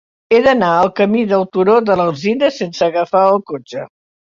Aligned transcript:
He 0.35 0.37
d'anar 0.45 0.69
al 0.77 0.89
camí 1.01 1.21
del 1.35 1.47
Turó 1.57 1.77
de 1.93 2.01
l'Alzina 2.03 2.53
sense 2.59 2.87
agafar 2.91 3.27
el 3.33 3.43
cotxe. 3.55 3.91